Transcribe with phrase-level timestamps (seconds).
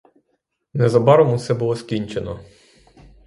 [0.73, 2.39] Незабаром усе було скінчено.